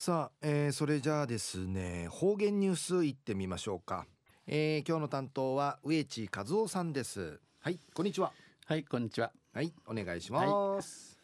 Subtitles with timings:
[0.00, 4.06] さあ、えー、それじゃあですね方言ニュースいってみましょうか、
[4.46, 7.40] えー、今日の担当は植地和夫さんです。
[7.58, 8.32] はいこんにちは。
[8.64, 9.32] はいこんにちは。
[9.52, 11.18] はいお願いします。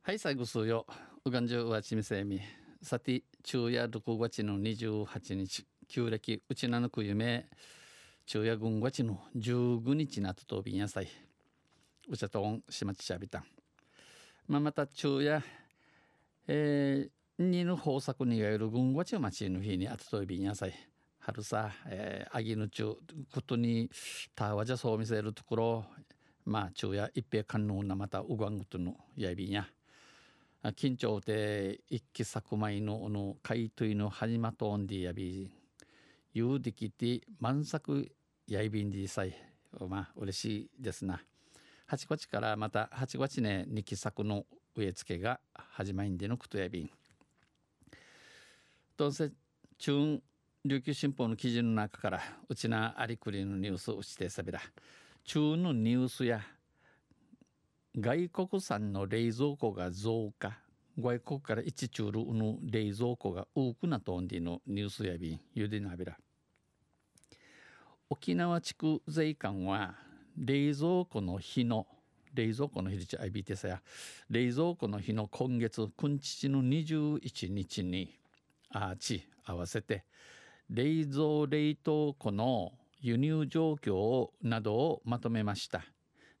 [0.00, 0.86] はい、最後数よ。
[1.26, 2.40] うがんじゅうわちみせみ。
[2.80, 7.46] さて昼夜6月の28日旧暦うちなのく夢。
[8.24, 11.08] 昼夜軍月の15日なととびんやさい
[12.08, 13.40] うちゃとんしまちしゃびた。
[13.40, 13.44] ん
[14.48, 15.44] まあまた昼夜
[16.48, 20.74] えーにの豊作にがよる軍ごちまちの日にあつといびんやさい
[21.20, 22.96] 春さ、え、あぎぬちゅう
[23.32, 23.90] ことに
[24.34, 25.84] たわじゃそう見せるところ
[26.44, 29.66] まあ昼夜一平観音なまたうがんぐとのやいびんや
[30.62, 35.50] 緊張で一気作前のの海といの始まとんでやび
[36.34, 38.12] ゆうできて満作
[38.48, 39.34] やいびんでさい
[39.88, 40.44] まあ嬉し
[40.78, 41.22] いですな
[41.90, 44.44] 8月からまた8月ね二期作の
[44.76, 46.90] 植え付けが始まりんでのことやびん
[49.00, 49.30] どうせ
[49.78, 50.20] 中
[50.62, 54.60] 琉球新報の記事の中からうちなありくりのニュースをしてさびら
[55.24, 56.42] 中のニュースや
[57.98, 60.58] 外国産の冷蔵庫が増加
[60.98, 66.18] 外国から一中ルの冷蔵庫が多くなとんでのニュースやびんゆでなびら。
[68.10, 69.94] 沖縄地区税関は
[70.36, 71.86] 冷蔵庫の日の
[72.34, 73.80] 冷蔵庫の日でちゃいびてさや
[74.28, 78.19] 冷蔵庫の日の今月くんちちの21日に
[78.70, 80.04] あち合わせて
[80.70, 85.82] 冷蔵冷凍庫の輸入状況などをまとめました。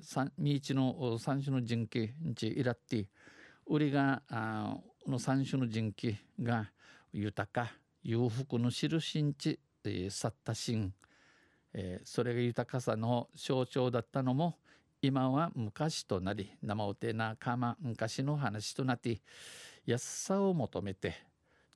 [0.00, 3.08] 三道の三種の人気にいらって
[3.66, 4.76] 売りがあ
[5.06, 6.70] の三種の人気が
[7.12, 10.92] 豊か裕福の印んち、えー、去った心、
[11.74, 14.56] えー、それが豊かさの象徴だったのも
[15.00, 19.20] 今は昔となり生おてなかま昔の話となって
[19.84, 21.14] 安さを求めて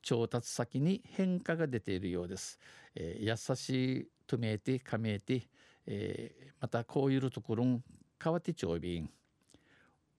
[0.01, 2.57] 調達先に変化が出ているようです。
[2.95, 5.43] えー、優しいとめてかめて、
[5.85, 7.83] えー、またこういうところん
[8.23, 9.09] 変わってちょいびん。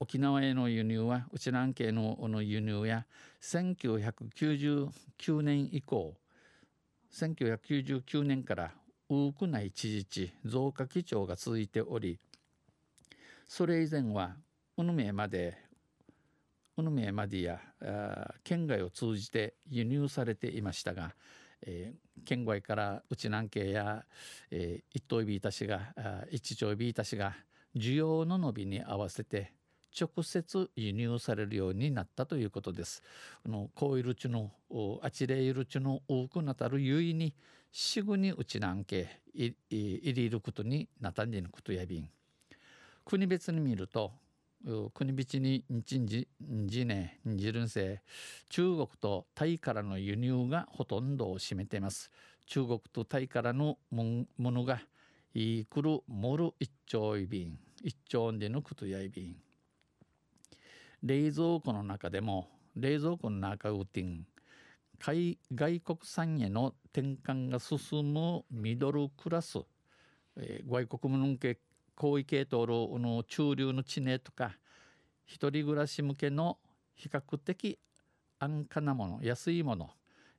[0.01, 3.05] 沖縄への輸入はうちなん系の輸入や
[3.43, 6.15] 1999年以降
[7.13, 8.71] 1999年から
[9.09, 12.21] 多くない地時地増加基調が続いており
[13.49, 14.37] それ以前は
[14.77, 15.57] うぬめまで
[16.77, 17.59] うぬめまでや
[18.45, 21.17] 県外を通じて輸入されていましたが、
[21.63, 24.05] えー、県外からうちなん系や、
[24.53, 25.93] えー、一等ビータ氏が
[26.31, 27.35] 一丁ビータ氏が
[27.75, 29.58] 需要の伸びに合わせて
[29.99, 33.03] 直接輸入されるようになったということです。
[33.45, 34.51] あのこういうルチの
[35.03, 37.35] あちれいるちの多くなたるゆいに
[37.73, 42.09] すぐにうちなんけいりることになたんじのことやびん。
[43.05, 44.13] 国別に見ると
[44.93, 46.29] 国別に日じ
[46.67, 48.03] じねじるんせ
[48.49, 52.11] 中国とタイからの輸入がほとんどを占めています。
[52.47, 54.81] 中国とタイからのものが
[55.35, 59.37] いくるもる一丁いびん一丁でのことやいびん。
[61.03, 64.27] 冷蔵庫の中でも冷蔵庫の中ウティン
[64.99, 69.59] 海外国産への転換が進むミドルクラス、
[70.37, 71.59] えー、外国向け
[71.97, 74.53] 広域系統の中流の地名とか
[75.25, 76.59] 一人暮らし向けの
[76.95, 77.79] 比較的
[78.41, 79.91] 安価なもの安いもの、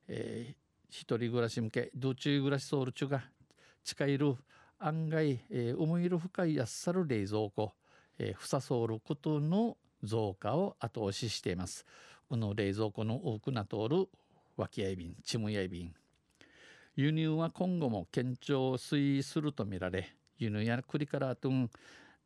[0.08, 0.56] えー、
[0.90, 3.24] 一人暮らし向けドチュ暮らしソウル中が
[3.84, 4.36] 近いる
[4.78, 7.74] 案外、えー、思い入る深い安さる冷蔵庫、
[8.18, 11.86] えー、ふさそうることの増加を後押ししています。
[12.28, 14.08] この冷蔵庫の多くな通る
[14.58, 15.94] 脇合便、チムや便。
[16.96, 21.70] 輸入は今後も堅調推移するとみられ、輸入や栗からとん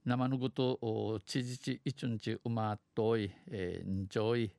[0.06, 4.52] 生ぬぐとちじち一日うまっとい、えー、んちょい。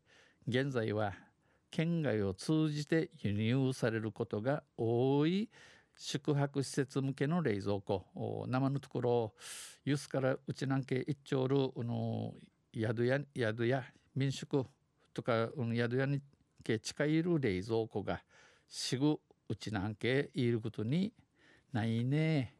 [0.47, 1.15] 現在は
[1.71, 5.51] 県外を通じて輸入されることが多い
[5.97, 8.05] 宿泊施設向けの冷蔵庫
[8.49, 9.33] 生のところ
[9.85, 12.33] ユスからうちなんけ一丁るの
[12.75, 13.85] 宿屋宿屋
[14.15, 14.67] 民宿
[15.13, 16.21] とか宿屋に
[16.63, 18.23] け近いる冷蔵庫が
[18.69, 19.19] しぐ
[19.49, 21.13] うちなんけいることに
[21.73, 22.55] ないね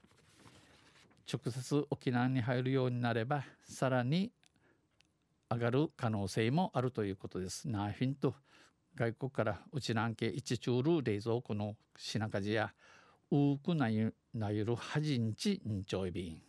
[1.33, 4.31] 直接沖縄に入るようになればさらに
[5.51, 7.69] 上がる可能性もあるということです。
[7.69, 8.35] ナーフィンと
[8.95, 12.73] 外国からうちなんけ一中る冷蔵庫の品数や
[13.31, 16.41] 多くないなゆるはじんちんちょい便。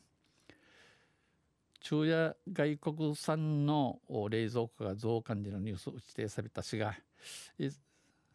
[1.87, 3.99] 昼夜外国産の
[4.31, 6.95] 冷蔵庫が増加でのニュースを指定されたしが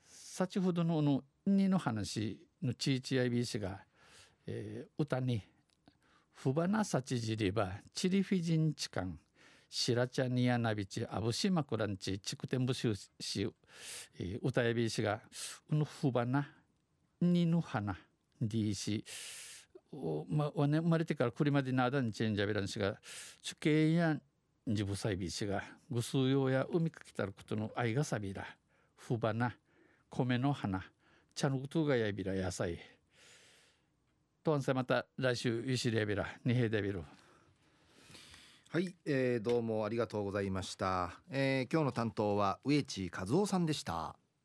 [0.07, 3.81] 先ほどのの2の話のちいちやいびしが、
[4.47, 5.43] えー、歌に
[6.33, 9.19] 「ふばなさちじりばチリフィジンチカン
[9.69, 13.53] 白茶にやなびちあぶしまくらんちちくてんぶしゅし、
[14.21, 15.23] えー、歌やびしが
[15.71, 16.49] 「うのふばな
[17.21, 17.99] にの花」
[18.41, 19.05] でし
[20.29, 22.97] まあ、ね、生まれてからこれまでなだんチェンジャベラン氏が
[23.43, 24.17] 主刑や
[24.67, 28.45] 自分サイビー氏がぐすうようや海かけたることの愛がさびら
[28.97, 29.57] ふばな
[30.09, 30.83] 米の花
[31.35, 32.79] 茶のことがやびら野菜
[34.45, 37.03] とんせまた来週ゆしりやびらにへでびる
[38.71, 44.15] はい、えー、どうもありがとうございました、えー、今日の担当は植地和夫さんでした